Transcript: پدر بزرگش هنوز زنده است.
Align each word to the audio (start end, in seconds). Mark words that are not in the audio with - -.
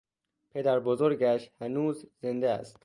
پدر 0.51 0.79
بزرگش 0.79 1.51
هنوز 1.61 2.05
زنده 2.21 2.49
است. 2.49 2.79